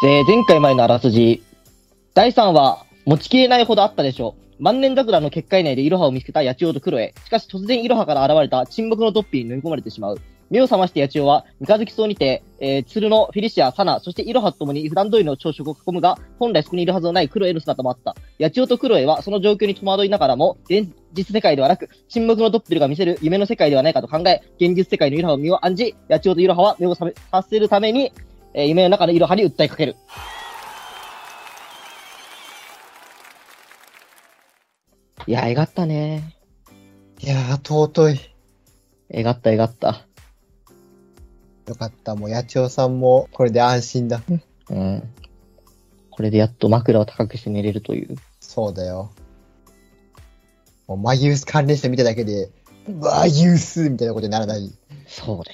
[0.00, 1.42] で、前回前のあらすじ。
[2.14, 4.62] 第3話、持ちきれないほどあったでしょう。
[4.62, 7.14] 万年桜の結界内でイロハを見つけた八千代とクロエ。
[7.24, 10.20] しかし突然イロハから現れた沈黙のドッピーに飲み込まれてしまう。
[10.50, 18.14] 目を覚まして八千代は、三日月荘にて、えー、鶴のフィリシア、サナ、そしてイロハと共に普段通りの朝食を囲むが、本来そこにいるはずのないクロエの姿もあった。
[18.38, 28.12] 八千代とクロエはその状況に戸惑いながらも、現実世界ではなく、沈黙のドッピルが見せる夢の世界ではないかと考え、現実世界のイロハを身を案じ、八千代とイロハは目を覚めさせるために、
[28.58, 29.94] えー、夢の中のイロハに訴えかける。
[35.28, 36.34] いや、えがったね。
[37.20, 38.20] いやー、尊い。
[39.10, 40.08] えがった、えがった。
[41.68, 42.16] よかった。
[42.16, 44.22] もう、八千代さんも、これで安心だ。
[44.70, 45.08] うん。
[46.10, 48.16] これでやっと枕を高くして寝れるという。
[48.40, 49.12] そうだよ。
[50.88, 52.50] もう、マギウス関連して見ただけで、
[53.00, 54.72] マギウスみたいなことにならない。
[55.06, 55.44] そうね。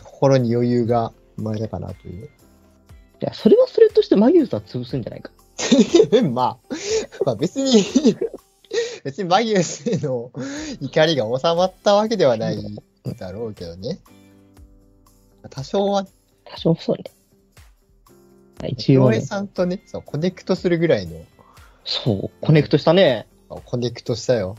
[0.00, 2.26] 心に余裕が生まれたかなという。
[2.26, 2.28] い
[3.20, 5.32] や、それはそれとしてマギウスは潰すんじゃないか。
[6.32, 6.58] まあ、
[7.24, 7.72] まあ別に、
[9.04, 10.30] 別にマギウスへの
[10.80, 12.58] 怒りが収まったわけではない
[13.18, 13.98] だろうけどね。
[15.50, 16.06] 多少は、
[16.44, 17.04] 多少そうね。
[18.68, 19.16] 一応ね。
[19.16, 21.24] 井上さんとね、そう、コネクトするぐらいの、
[21.84, 23.26] そう、コネクトしたね。
[23.48, 24.56] コネクトしたよ。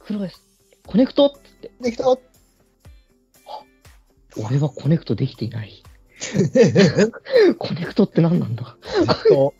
[0.00, 0.42] 黒です。
[0.86, 1.68] コネクトって。
[1.68, 2.20] コネクト
[4.44, 5.82] 俺はコネクトできていない。
[7.58, 8.76] コネクトって何なんだ？
[9.28, 9.54] と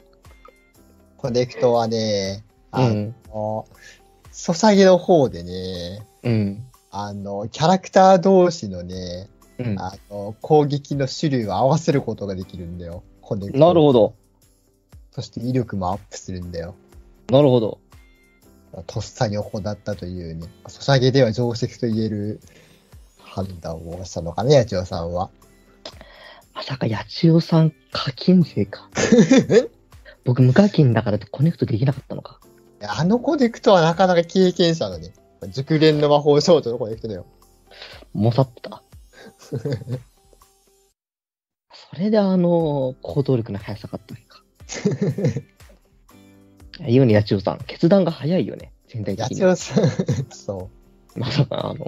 [1.17, 3.15] コネクトはね、あうん。
[3.29, 3.67] の、
[4.31, 6.65] ソサゲの方でね、うん。
[6.91, 9.81] あの、キャラクター同士のね、うん。
[9.81, 13.03] あの、攻撃の種類を合わせることができるんだよ。
[13.21, 13.59] コネクト。
[13.59, 14.15] なるほど。
[15.11, 16.75] そして威力もアップするんだよ。
[17.31, 17.79] なるほど。
[18.87, 22.41] とっさに行ったというね、ソシャゲでは定石と言える
[23.45, 25.31] 判断をしたのかね、八千代さんは。
[26.55, 28.89] まさか八千代さん課金勢か。
[30.25, 32.41] 僕無課金だからってコネクトできなかったのか。
[32.83, 35.13] あのコネクトはなかなか経験者のね、
[35.51, 37.27] 熟練の魔法少女のコネクトだよ。
[38.13, 38.83] もさった。
[41.91, 44.43] それであの、行動力の速さかったのか。
[46.87, 47.59] いいよね、八千代さん。
[47.67, 49.39] 決断が早いよね、全体八的に。
[49.39, 49.87] 千代さん、
[50.31, 50.71] そ
[51.17, 51.87] まさかあの、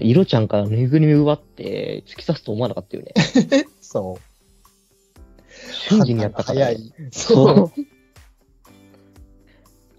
[0.00, 3.12] 色ちゃんからぬいぐるみ奪って突き刺すと思わなかったよね。
[3.16, 3.20] う、
[3.80, 4.34] そう。
[5.88, 6.92] 瞬時にやったから、早い。
[7.12, 7.80] そう。
[7.80, 7.86] い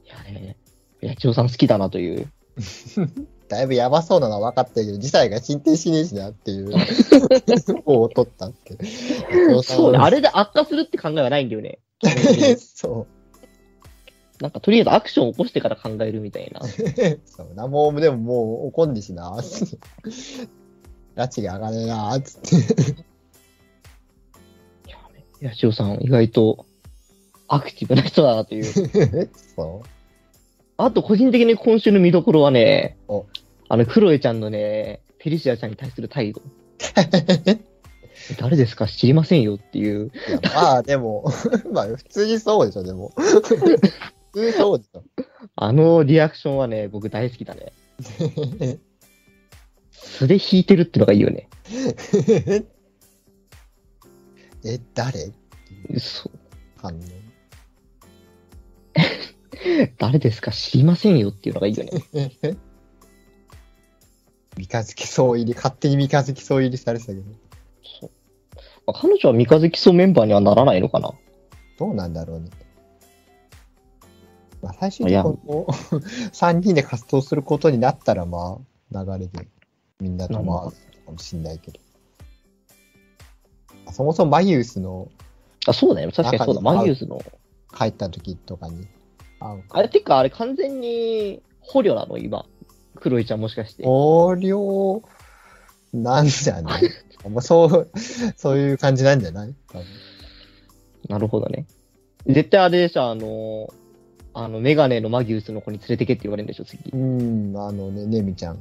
[0.07, 0.57] やね、
[1.01, 2.27] 八千代さん好きだなという。
[3.47, 6.71] だいぶやばそうなのは分かってるけど、事態が進展しねえしなっていう
[7.85, 8.77] 方を取ったって。
[9.63, 11.79] そうね、あれで悪化するって考えはないんだよね。
[12.57, 13.07] そ
[14.41, 16.59] なんかとりあえずアクションを起こしてから考えるみたいな。
[16.59, 16.67] う。
[17.25, 17.53] そう。
[17.55, 19.31] なもう、でももう怒んねえしな。
[21.15, 23.05] 拉致が上がねえな、つって。
[25.41, 26.65] 八千代さん、意外と
[27.47, 28.63] アクティブな人だなという。
[29.55, 29.83] そ
[30.77, 33.25] あと、個人的に今週の見どころはねお、
[33.69, 36.41] あの、クロエちゃんのね、フェリシアちゃんに対する態度。
[36.41, 36.43] う。
[38.37, 38.87] 誰ですか？
[38.87, 40.11] 知りませんよっていう。
[40.27, 41.25] いや、まあ、でも、
[41.71, 43.13] まあ、普通にそうでしょ、でも。
[44.57, 44.83] そう。
[45.55, 47.71] あのリアクションはね、僕大好きだね。
[49.91, 51.47] 素で弾いてるってのがいいよね。
[54.65, 55.31] え、誰？
[55.99, 56.31] そう
[56.77, 56.99] 反応。
[59.97, 60.51] 誰ですか？
[60.51, 61.91] 知りませんよっていうのがいいよね。
[64.57, 67.23] 三日月総入り、勝手に三日月総入りされてたけど。
[67.99, 68.11] そう
[68.87, 71.11] まあ彼女は三日月荘メンバーにはならないのかな
[71.77, 72.49] どうなんだろうね。
[74.65, 75.39] まあ、最終的にこ
[75.91, 75.99] の
[76.33, 78.57] 3人で活動することになったら、ま
[78.93, 79.47] あ、流れで
[79.99, 80.47] みんなと回す
[81.05, 81.79] かもしんないけど。
[83.91, 85.07] そもそもマギウスの
[85.67, 86.11] あ、そうだよ。
[86.11, 86.61] 確かにそうだ。
[86.61, 87.21] マギウスの。
[87.77, 88.87] 帰った時とかに
[89.69, 92.17] あれ、てか、あれ完全に捕虜なの？
[92.17, 92.45] 今。
[92.95, 93.83] クロエちゃんもしかして。
[93.83, 95.03] 横領
[95.93, 96.89] なんじゃない？
[97.29, 97.91] もうそう、
[98.35, 99.53] そういう感じなんじゃない？
[101.07, 101.67] なるほどね。
[102.25, 103.71] 絶対あれでしょ、あの、
[104.37, 106.91] あの、メガネのマギウスの子に連れてけって言われるんでしょ、次。
[106.91, 108.59] うん、あのね、ねみちゃん。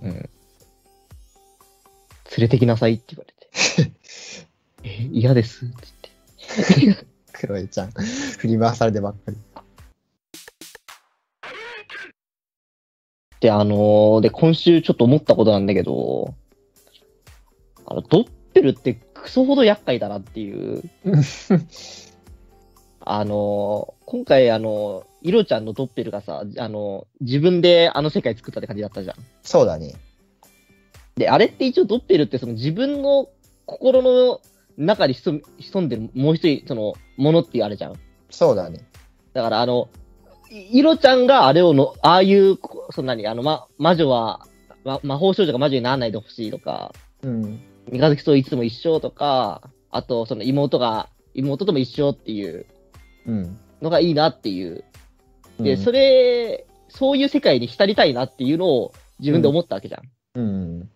[0.00, 0.12] うん。
[0.12, 0.28] 連
[2.38, 3.92] れてきなさいって言われて。
[4.88, 5.74] え、嫌ですって
[6.80, 7.06] 言って。
[7.32, 7.90] クロエちゃん。
[7.90, 9.36] 振り回されてばっかり。
[13.40, 16.34] で、あのーで、今週ちょっと思ったことなんだけど、
[17.84, 20.84] あの、ドッペルってクソほど厄介だなっていう。
[23.08, 29.16] あのー今回、あのーイロちゃんのドッペルがさ、あのー自分であの世界作ったって感じだったじゃん。
[29.42, 29.94] そうだね。
[31.16, 33.28] で、あれって一応ドッペルってその自分の
[33.64, 34.40] 心の
[34.78, 37.94] 中に潜潜んでるもう一人、その、ものっていうあれじゃん。
[38.30, 38.86] そうだね。
[39.32, 39.88] だからあの、
[40.48, 44.46] いいろちゃんがあれをの、ああいう、こそんなに、あの、ま、魔女は、
[44.84, 47.60] ま、魔法少女が魔女にならないでほしいとか、うん。
[47.90, 52.66] 三日月といつも一緒とか、あと、その妹が、妹とも一緒っていう
[53.26, 53.58] うん。
[53.82, 54.84] のがいいなっていう。
[55.60, 60.02] で、うんそれ、そういう世界に浸りたいなっていうのを自分で思ったわけじゃん。
[60.34, 60.90] うん。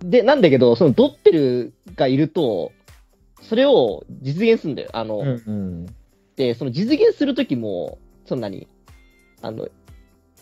[0.00, 2.72] で、なんだけど、そのドッペルがいると、
[3.40, 4.90] それを実現するんだよ。
[4.92, 5.26] あの、うん。
[5.46, 5.86] うん。
[6.36, 8.68] で、その実現するときも、そんなに、
[9.42, 9.68] あの、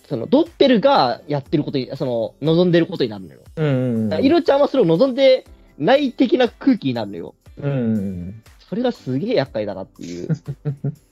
[0.08, 3.40] そのドッペルがやってることに、その、望んでることになるのよ。
[3.56, 4.08] うん。
[4.08, 5.46] だからイロちゃんはそれを望んで
[5.78, 7.34] ない的な空気になるのよ。
[7.58, 8.42] うん。
[8.58, 10.28] それがすげえ厄介だなっていう。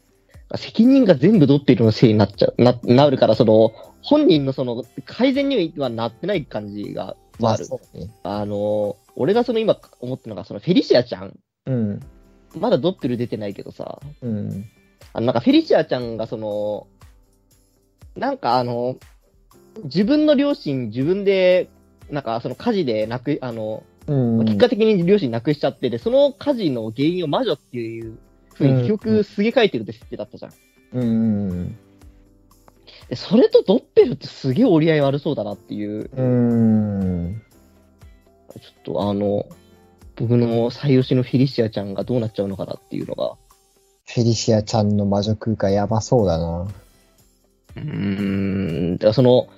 [0.57, 3.73] 責任が全部ドッペルのせいになっちゃう、な、なるから、その、
[4.03, 7.67] 本人のその、改善にはなってない感じがまあ、ある。
[8.23, 12.01] あの、俺がその今思ってるのが、そのフェリシアちゃんうん。
[12.59, 14.65] まだドッペル出てないけどさ、うん。
[15.13, 16.87] あの、なんかフェリシアちゃんがその、
[18.17, 18.97] なんかあの、
[19.85, 21.71] 自分の両親自分で、
[22.11, 24.45] なんかその火事で亡く、あの、うん。
[24.47, 28.19] 結果的に両親亡くしちゃって、で、その火事の原因を魔女っていう
[28.59, 30.53] ふうに記憶すげえ書いてるって設定だったじゃん。
[30.93, 31.79] うん。
[33.09, 37.43] でそれとドッペルってすげえ折り合い悪そうだなっていう、うん。
[38.61, 39.47] ちょっとあの、
[40.17, 43.37] 僕の最推しのフェリシアちゃんがどうなっちゃうのかなっていうのが、
[44.07, 46.67] フェリシアちゃんの魔女空間やばそうだな。
[47.77, 49.49] うーん、だからその、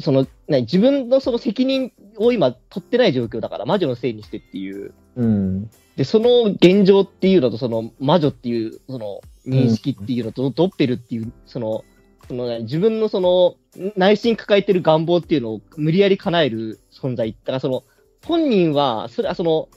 [0.00, 4.92] その、ね、自分のその責任を今取ってない状況だから、魔女のせいにしてっていう。
[5.16, 5.70] うん。
[5.96, 11.84] で、その現状っていうのと、その魔女っていう、その認識っていうのと、ドッペルっていう、その、
[12.28, 13.56] その、ね、自分のその、
[13.96, 17.32] 内心抱えてる願望っていうのを無理やり叶える存在。
[17.32, 17.84] だからその、
[18.24, 19.68] 本人は、それはその、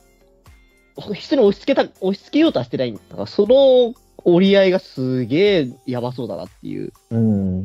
[1.13, 6.93] 人に押し付けた、押し付けようとはしてないんだから、その折り合いがすげえやばそうだなっていう。
[7.11, 7.63] うん。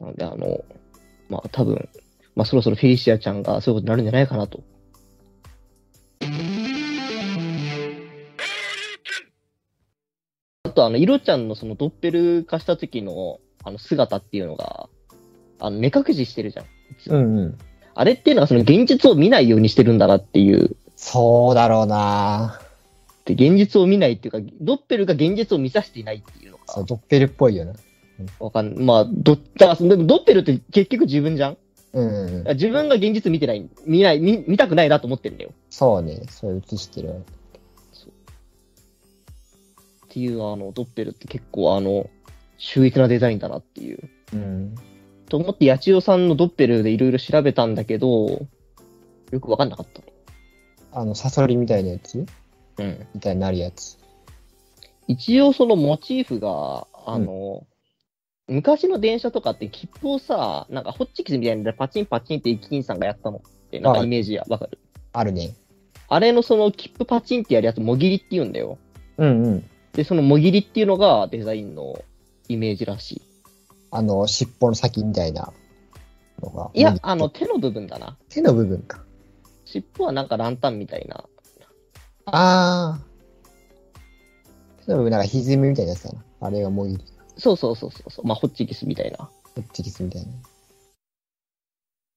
[0.00, 0.64] なので、あの、
[1.28, 1.88] まあ多分、
[2.34, 4.62] まあそろそろフェリシアちゃんがそういうことになるんじゃないかなと。
[10.76, 14.88] と、あの、イロちゃんのそのドッペル化した時の、あの、姿っていうのが、
[15.58, 16.66] あの、目隠ししてるじゃん。
[17.08, 17.58] うんうん。
[17.94, 20.76] あれっていうのはその現実を見ないようにしてるんだなっていう。
[20.94, 22.60] そうだろうな。
[23.24, 26.88] で、現実を見ないっていうか、ドッペルが現実を見させていないっていうのそう、か。
[26.88, 27.72] ドッペルっぽいよな。
[28.38, 31.56] わかんまあ、ど、だから、でもドッペルって結局自分じゃん
[31.94, 32.48] うんうん。
[32.54, 35.52] 自分が現実見てない、見ない、見見たくないなと思ってるんだよ。
[35.70, 36.22] そうね。
[36.28, 37.24] それ映してる。
[40.16, 42.08] っていう、あの、ドッペルって結構、あの、
[42.56, 44.08] 秀逸なデザインだなっていう。
[44.32, 44.74] うん。
[45.28, 48.46] と思って、八千代さんのドッペルでいろいろ調べたんだけど、
[49.30, 50.00] よくわかんなかった。
[50.98, 52.24] あの、サソリみたいなやつ
[52.78, 53.06] うん。
[53.12, 53.98] みたいになるやつ。
[55.06, 57.66] 一応そのモチーフが、あの、
[58.48, 64.78] 昔の電車とかって切符をさ、なんかホッチキスみたいなのでパチンパチンって駅員さんがやったのって、なんかイメージや、わかる
[65.12, 65.54] あるね。
[66.08, 68.78] あれのその切符パチンってやるやつ、もぎりって言うんだよ。
[69.18, 69.70] うんうん。
[69.96, 72.04] で、そのもぎりっていうのがデザインの
[72.48, 73.22] イメージらしい。
[73.90, 75.54] あの、尻尾の先みたいな
[76.42, 76.70] のが。
[76.74, 78.18] いやあの、手の部分だな。
[78.28, 79.02] 手の部分か。
[79.64, 81.24] 尻尾はなんかランタンみたいな。
[82.26, 83.00] ああ。
[84.84, 86.22] 手の部分なんか歪みみたいなやつだな。
[86.40, 87.04] あれがもぎり。
[87.38, 88.26] そうそうそうそうそう。
[88.26, 89.24] まあ、ホッチキスみたいな。
[89.24, 90.32] っホッチキスみたいな。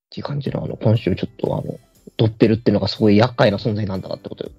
[0.09, 1.79] ていう感じの、あの、今週ちょっとあの、
[2.17, 4.51] ドッペルっていうのがすごい厄介な存在なんだなってことよ。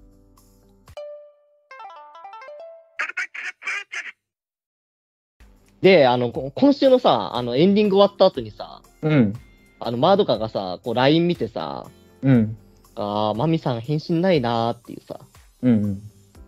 [5.81, 9.33] で、あの、こ今週のさ、あの、エンディング終わった後にさ、うん。
[9.79, 11.87] あの、マードカがさ、こう、LINE 見てさ、
[12.21, 12.57] うん。
[12.95, 15.19] あー、マミさん返信ないなーっていうさ、
[15.63, 16.01] うん。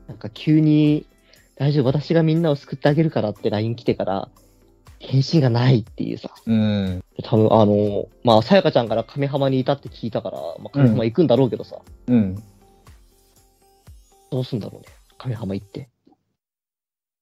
[0.07, 1.07] なんか急に、
[1.55, 4.29] 大丈夫、私がみんなを救ってあげるからって LINE 来てから、
[4.99, 7.03] 返信がないっていうさ、うん。
[7.23, 12.41] 多分あの、まあ、さやかちゃんから亀浜にいたって聞いたから、まあ、亀浜行くんだろうけどさ、うん。
[14.31, 14.87] どうすんだろうね、
[15.17, 15.89] 亀浜行って。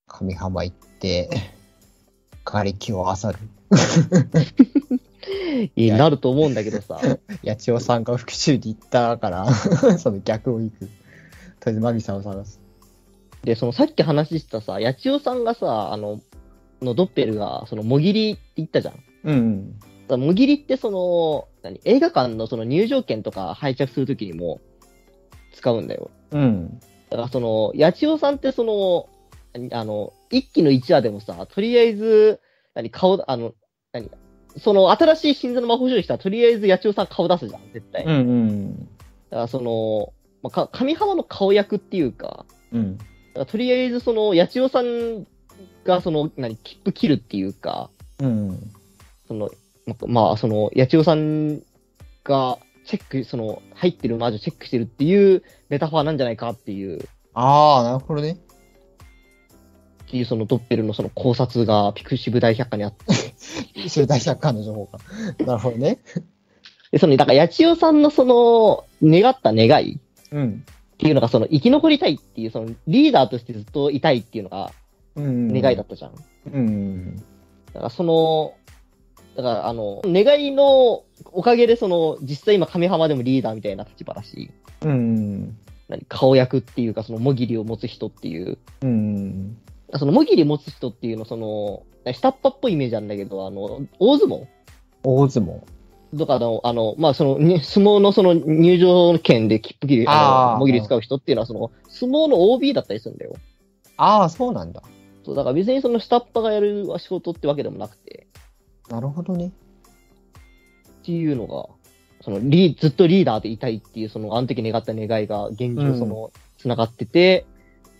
[0.07, 1.29] 上浜行って、
[2.43, 3.37] 瓦礫を漁る。
[5.75, 6.99] いいなると思うんだけどさ、
[7.45, 9.51] 八千代さんが復讐に行ったから、
[9.99, 10.79] その逆を行く。
[10.79, 10.89] とり
[11.67, 12.59] あえずマミさんを探す。
[13.43, 16.21] で、そのさっき話したさ、八千代さんがさ、あの、
[16.81, 18.95] のドッペルが、その、もぎりって言ったじゃん。
[18.95, 19.79] だかうん。
[20.07, 24.59] らもぎりってその、何映画館のその入場券とか拝着するときにも
[25.53, 26.09] 使うんだよ。
[26.31, 26.79] うん。
[27.09, 29.07] だからその、八千代さんってその、
[29.53, 32.39] 何あの、一期の一話でもさ、とりあえず、
[32.73, 33.53] 何、顔、あの、
[33.91, 34.09] 何、
[34.57, 38.03] その、新しい新座の魔法少女にしたら、とりあえず八千代さん顔出すじゃん、絶対。
[38.05, 38.11] うん。
[38.11, 38.75] うん。
[38.75, 38.87] だか
[39.31, 42.97] らその、まあ、か上浜の顔役っていうか、うん。
[42.97, 45.27] だからとりあえずその、八千代さん
[45.83, 48.71] がその、何、切符切るっていうか、うん。
[49.27, 49.49] その、
[49.85, 51.59] ままあ、その、八千代さん
[52.23, 58.37] がチェック、その、入ってる魔女チェックしてるっていうメタファーなんじゃないかっていう、っああ、なるほどね。
[60.11, 63.05] ていうそのドッペルのその考察がピクシブ大百科にあって、
[63.89, 64.99] それ大百科の情報か。
[65.45, 65.99] なるほどね。
[66.91, 69.99] で、その、だから八千代さんのその、願った願い
[70.31, 70.65] うん。
[70.93, 74.71] っていうのが、その、生き残りたいっていう、その、リーダーとしてずっといたいっていうのが
[75.15, 75.47] うん。
[75.47, 76.13] 願いだったじゃん。
[76.53, 77.15] うん。
[77.15, 77.21] だ
[77.73, 78.53] からその、
[79.35, 84.51] だからあの、願いのおかげでその、実際今上浜でもリーダーみたいな立場だし、
[84.81, 85.57] うん。
[85.87, 89.57] 何顔役っていうかその、もぎりを持つ人っていう、うん。
[89.97, 91.83] その、もぎり持つ人っていうの、その、
[92.13, 94.45] 下っ端っぽいイメージなんだけど、あの、大相撲？
[95.03, 95.61] 大相撲。
[96.17, 103.35] とかの、あの、まあ、その、に相撲のその入場券で切符切り、あの、もぎり使う人っていうのは、その、相撲の OB だったりするんだよ。
[103.97, 104.81] ああ、そうなんだ。
[105.23, 108.27] そう、だから別にその下っ端がやる仕事ってわけでもなくて、
[108.89, 109.51] なるほどね。
[111.01, 111.67] っていうのが、
[112.21, 117.45] そのリー、ずっとリーダーでいたいっていう、その、あの時願った願いが現状、その、繋がってて、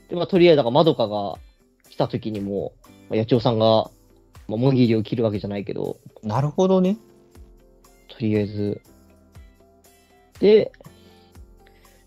[0.10, 1.38] で、まあ、とりあえず、だから、まどかが
[1.92, 2.74] 来た時にも、
[3.10, 3.92] まあ、八千代さんが、
[4.48, 6.98] まあ、もぎりを切るわけじゃないけど、なるほどね。
[8.08, 8.82] とりあえず、
[10.40, 10.72] で、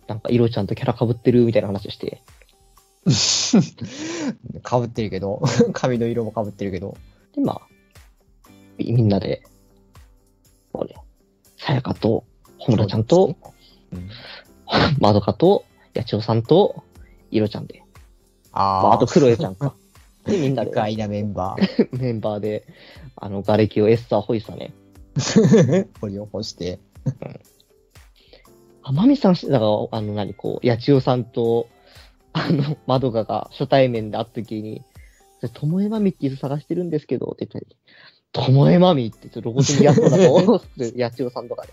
[0.09, 2.23] なんか、いろちゃんとキャラ被ってるみたいな話をして、
[4.63, 6.97] かぶってるけど、 髪の色もかぶってるけど。
[7.35, 7.61] で、まあ、
[8.79, 9.43] みんなで、
[10.73, 10.97] こうね、
[11.59, 12.25] さやかと、
[12.59, 13.37] ほむらちゃんと、
[13.93, 14.09] うん、
[14.99, 16.83] まどかと、八千代さんと、
[17.31, 17.84] いろちゃんで、
[18.55, 19.75] あまあ、あとクロエちゃんか。
[20.25, 21.89] で、 みんな意で、外なメンバー。
[22.01, 22.65] メンバーで、
[23.17, 24.73] あの、瓦礫をエッサーホイしたね。
[26.01, 26.79] 掘り起こして。
[28.83, 31.69] あまみさんし、だから、あの、何、こう、八千代さんと、
[32.33, 34.83] あの、まどかが初対面で会った時に、
[35.53, 37.77] ともえまみっていう人探してるんですけど、って言って、
[38.33, 41.71] ともえまみって、ちょっと露骨にやそうな顔をする八千代さんとかね。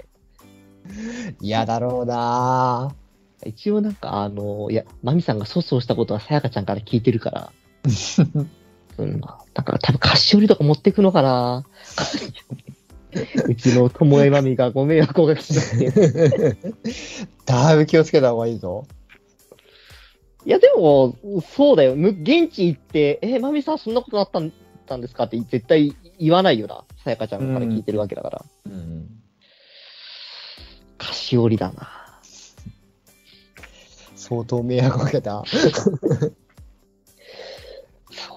[1.41, 2.95] 嫌だろうな
[3.45, 7.51] 一応なんか、あの、いや、まみさんが粗相したことはさやかちゃんから聞いてるから、
[8.97, 11.65] うん、まあだから多分菓子折りとか持ってくのかな
[13.47, 16.55] うちのともえまみがご迷惑をおかけしまって。
[17.45, 18.85] だいぶ気をつけた方がいいぞ。
[20.45, 21.15] いや、でも、
[21.55, 21.95] そうだよ。
[21.95, 24.51] む現地行って、え、まみさんそんなことあったん
[24.91, 26.83] たんですかって絶対言わないよな。
[27.03, 28.45] さやかちゃんから聞いてるわけだから。
[28.65, 29.07] うん。
[30.97, 32.00] 菓子折りだな。
[34.31, 35.43] 相当迷惑をかけた。
[35.51, 35.59] す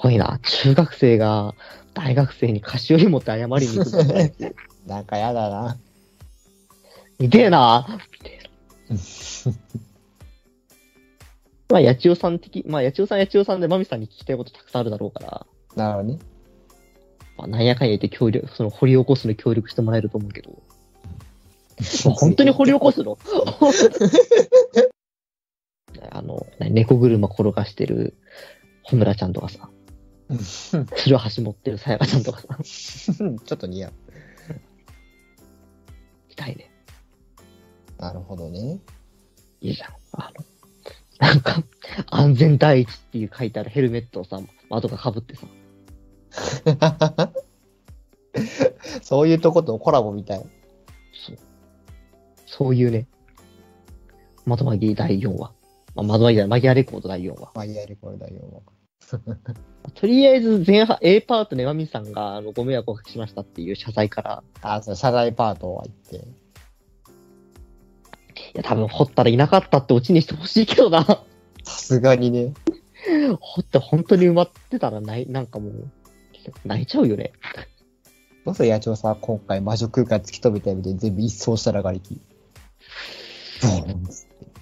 [0.02, 0.40] ごいな。
[0.42, 1.54] 中学生が
[1.94, 4.34] 大学生に菓子折り持って謝りに行くんだね
[4.86, 5.78] なんか嫌だな。
[7.20, 7.86] 似てえな。
[11.70, 15.46] まあ、八千代さん的、まあ、八千代さん、八千代さんでまみさんに聞きたいことたくさんあるだろうから、
[15.76, 16.18] なるほどね。
[17.38, 20.60] まあ、なんやかんや言って協力、その掘り起こすのに協力してもらえると思うけど。
[22.14, 23.16] 本当に掘り起こすの？
[23.22, 23.58] あ
[26.60, 28.16] の、猫車転がしてる、
[28.82, 29.70] ほむらちゃんとかさ、
[30.96, 33.92] つるはし持ってるさやかちゃんとかさ、 ちょっと似合う。
[36.30, 36.70] 痛いね。
[37.98, 38.80] なるほどね。
[39.60, 39.90] いいじゃん。
[40.12, 40.44] あの、
[41.18, 41.62] なんか、
[42.10, 45.46] 安全第一っていう書いてあるヘルメットをさ、窓が被ってさ、
[49.02, 50.38] そういうとことコラボみたい。
[50.38, 51.38] そう。
[52.46, 53.06] そういうね、
[54.44, 55.52] 窓まぎ第4話。
[55.94, 57.52] まあ、窓まぎだ、マギアレコード第4話。
[57.54, 58.62] マギアレコーダーよ。
[59.94, 66.16] とりあえず前半、A パートね、まみさんが、あの、ご迷惑をおかけしましたっていう謝罪から、あ、そう、謝罪パートは言って。
[66.26, 66.30] い
[68.54, 71.04] や、多分、掘ったらいなかったってオチにしてほしいけどな。
[71.62, 72.54] さすがにね。
[73.40, 75.90] 掘って本当に埋まってたらない、なんかもう、
[76.64, 77.32] 泣いちゃうよね。
[78.44, 82.20] どうせ野鳥さん今回魔女空間突き止めたみたいに全部一掃したらがりき。
[83.62, 84.02] ボーン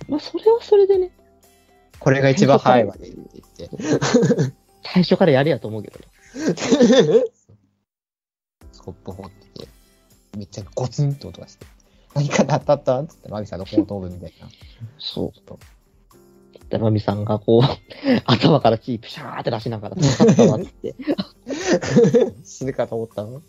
[0.08, 1.10] まあ、それはそれでね、
[2.02, 3.18] これが一番早いわねって
[3.58, 3.76] 言って。
[4.84, 6.06] 最初からやれやと思うけどね。
[8.72, 9.68] スコップ掘ってて、
[10.36, 11.66] めっちゃゴツンって音がして。
[12.14, 13.06] 何かなったったん？
[13.06, 14.48] つって、マギさんの後頭部みたいな。
[14.98, 15.38] そう。
[16.68, 17.62] で、まみさんがこう、
[18.26, 20.94] 頭から血プシャーって出しながら、助かったわって。
[22.44, 23.42] 死ぬかと思ったの？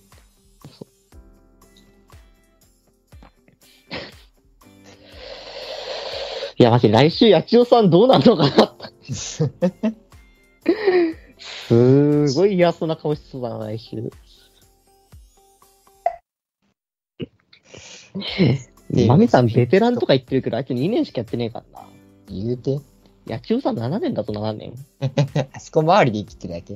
[6.63, 8.73] いや、マジ来週、八千代さんどうなるのかな。
[9.11, 9.51] す
[12.35, 14.09] ごい嫌そうな顔しそうだな、来週。
[18.89, 21.87] でマミさんベテランとか言ってるけど、あいつ2年しかやってねえからな。
[22.29, 22.79] 言うて。
[23.27, 24.73] 野球さん7年だと7年。
[25.53, 26.75] あそこ周りで生きてるだけ。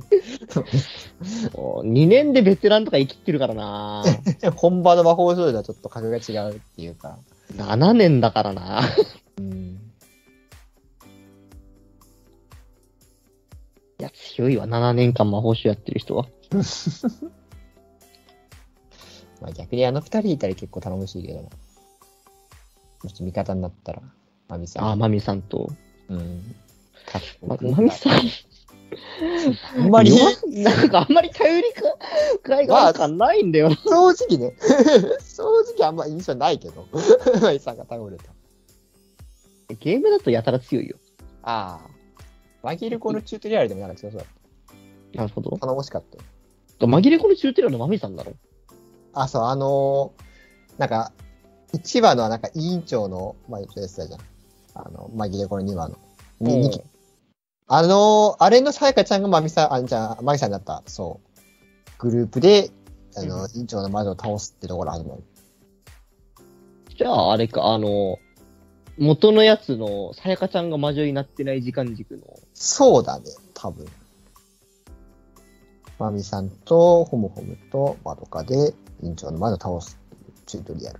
[1.60, 4.04] 2年でベテランとか生きてるからな
[4.58, 7.20] 本場の魔法少女とはちょっと格が違うっていうか。
[7.56, 8.82] 7年だからな
[14.38, 16.28] 強いは7年間魔法師やってる人は。
[19.42, 21.50] まあ逆にあの二人いたら結構頼もしいけどな。
[23.04, 24.04] もし味方になったら、
[24.48, 24.86] マミさん。
[24.86, 25.72] ああ、マミさんと。
[26.10, 26.56] うん。
[27.08, 28.14] かま、マミさん。
[29.82, 30.16] あんまり、
[30.46, 31.82] なんかあんまり頼りか、
[32.44, 33.78] がいがないんだよ、まあ、
[34.14, 34.56] 正直ね。
[35.20, 35.44] 正
[35.76, 36.86] 直あんま印象ないけど。
[37.42, 38.26] マミさんが頼れた。
[39.80, 40.98] ゲームだとやたら強いよ。
[41.42, 41.97] ああ。
[42.68, 44.28] マギルコのチュートリアルでもなんか強そうだっ
[45.14, 45.60] なるほどた。。
[45.60, 46.24] 頼もしかったよ。
[46.82, 48.34] 紛れ込み中テラのマミさんだろ
[49.14, 51.14] あ、そう、あのーなんか、
[51.74, 54.20] 1話のはなんか委員長の、まあ、一緒でしたじゃん。
[54.76, 55.98] あの、紛れ込み2話の。
[56.42, 56.82] にうん二期
[57.68, 61.40] あのーあれのさやかちゃんがまみさん、あ、じゃあ、まみさんだった、そう。
[62.00, 62.70] グループで、
[63.16, 65.24] あの、う委員長の魔女を倒すってところ始まる。
[66.98, 68.18] じゃあ、あれか、あの、
[68.98, 72.24] 元のやつの、さやかちゃんが魔女になってない時間軸の。
[72.54, 73.86] そうだね、多分。
[76.00, 81.00] まみさんと、ホムホムと、まどかで、委員長の魔女を倒すっていうチュートリアル。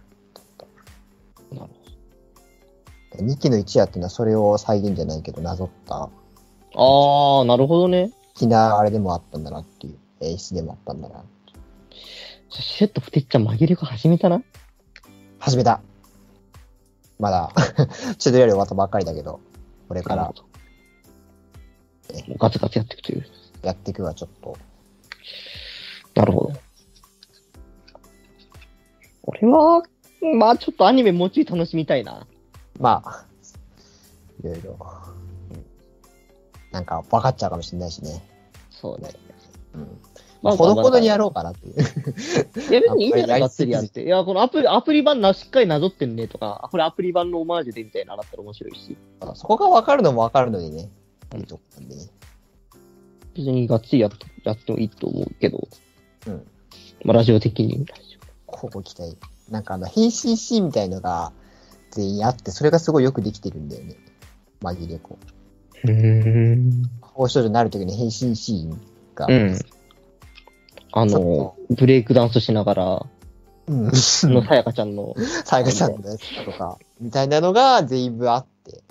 [1.54, 1.72] なる
[3.16, 6.12] 2期の一夜っていうのはそれを再現じゃないけど、なぞった、ほ
[6.74, 7.42] ど。
[7.42, 8.12] あー、なるほどね。
[8.36, 11.16] 好きなあれでもあったんだなっていう、演出でもあったんだな。
[11.16, 14.44] じゃあシュッとふてっちゃん紛れ込み始めたな。
[15.40, 15.82] 始めた。
[17.20, 17.52] まだ、
[18.18, 19.40] チュートリアル終わったばっかりだけど、
[19.88, 20.34] これから
[22.38, 23.26] ガツガツやっていくという。
[23.64, 24.58] やっていくはちょっと、
[26.16, 26.60] なるほど。
[29.24, 29.84] 俺は、
[30.36, 32.28] まあちょっとアニメもうちょい楽しみたいな。
[32.80, 33.26] まあ、
[34.42, 34.78] いろいろ、
[36.72, 38.24] なんか分かっちゃうかもしれないしね。
[38.70, 39.10] そうね。
[39.74, 40.00] うん。
[40.42, 41.74] まあほどほどにやろうかなっていう。
[41.76, 44.04] いや別にいいじゃないがっつりやって。
[44.04, 48.98] いや、このアプリ、アプリ版なしっかりなぞってんねとか、これアプリ版のオマージュでみたいなのあったら面白いし。
[49.36, 50.90] そこが分かるのも分かるのでね。
[51.36, 52.02] いいとこなんでね。
[53.36, 54.12] 別にがっつりやっ
[54.44, 55.68] やってもいいと思うけど。
[56.28, 56.48] うん。
[57.04, 57.86] まあラジオ的に。
[58.46, 59.18] ここ期待。
[59.50, 61.32] なんかあの、変身シーンみたいのが
[61.92, 63.98] 全員あって、それがすごいよくできてるんだよね。
[64.62, 65.18] 紛れこ
[65.84, 65.88] う。
[65.88, 66.84] うーん。
[67.02, 68.82] 法少女になるときの変身シーン
[69.16, 69.28] が。
[69.28, 69.60] うん。
[70.92, 73.06] あの、ブレイクダンスしながら、
[73.68, 73.86] うん。
[73.86, 75.14] のさやかちゃんの、
[75.46, 78.84] さやかちゃんのやつとか、みたいなのが全部あって、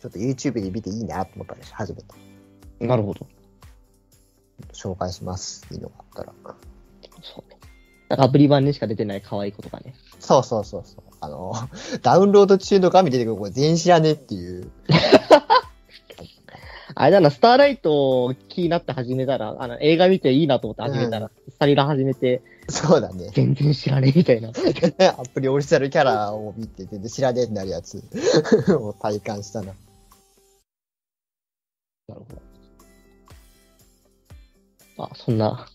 [0.00, 2.86] ちょっと YouTube で見ていいなと思ったんです初めて。
[2.86, 3.26] なるほど。
[4.72, 5.66] 紹介します。
[5.70, 6.32] いいのがあったら。
[7.22, 7.58] そうね。
[8.08, 9.94] なんかアプリ版にしか出てない可愛い子とかね。
[10.18, 11.02] そうそうそうそう。
[11.20, 11.54] あの、
[12.02, 14.70] ダウンロード中の画面出てくるこれ全員知らねえっていう。
[16.94, 23.30] あれだな、スターライト気になって始めたら、あの、映画見ていいなと思って始めたら、スタリラ始めて、そうだね。
[23.34, 24.50] 全然知らねえみたいな。
[25.18, 28.02] アプリオリジナルキャラを見て全然知らねえってなるやつ
[28.74, 29.66] を体感したな。
[32.08, 32.26] なるほ
[34.96, 35.04] ど。
[35.04, 35.66] あ、そんな、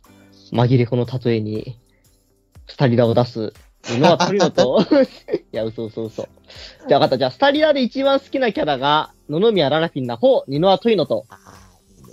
[0.51, 1.77] 紛れ子の例えに、
[2.67, 3.53] スタリラを出す、
[3.93, 4.81] のはトリノと、
[5.51, 6.27] いや、嘘嘘嘘。
[6.87, 7.17] じゃあ分かった。
[7.17, 11.25] じゃあ、スタリラで一番好きなキャラが、野々宮ララフィンな方、ニノアトリノと。
[11.29, 12.11] ああ、いいね。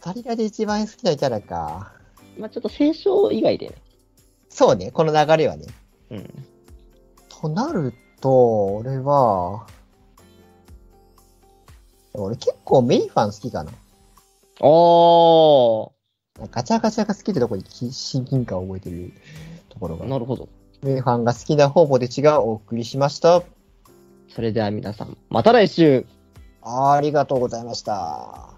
[0.00, 1.92] タリラで一番好きなキャラか。
[2.38, 3.74] まあちょっと清少以外でね。
[4.48, 5.66] そうね、この流れはね。
[6.10, 6.46] うん。
[7.28, 9.66] となると、俺は、
[12.14, 13.72] 俺結構メイファン好きかな。
[14.60, 15.92] お
[16.52, 19.12] ガチャガチャが好きってところにき親近感を覚えてる
[19.78, 20.06] ところー、が。
[20.06, 20.48] なるほど。
[20.82, 23.42] ファンが好きな方ポテチがお送りしました。
[24.28, 26.04] それでは皆さん、また来週
[26.62, 28.57] ありがとうございました。